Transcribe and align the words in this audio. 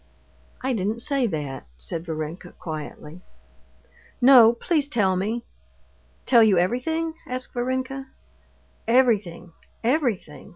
"I 0.63 0.73
didn't 0.73 1.03
say 1.03 1.27
that," 1.27 1.67
said 1.77 2.07
Varenka 2.07 2.53
quietly. 2.53 3.21
"No, 4.19 4.51
please 4.51 4.87
tell 4.87 5.15
me!" 5.15 5.43
"Tell 6.25 6.41
you 6.41 6.57
everything?" 6.57 7.13
asked 7.27 7.53
Varenka. 7.53 8.07
"Everything, 8.87 9.51
everything!" 9.83 10.49